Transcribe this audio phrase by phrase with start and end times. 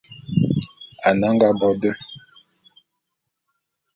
[1.07, 1.91] Ane a nga bo de.